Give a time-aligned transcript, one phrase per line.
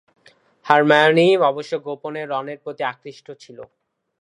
[0.65, 3.57] Hermione অবশ্য গোপনে রনের প্রতি আকৃষ্ট ছিল।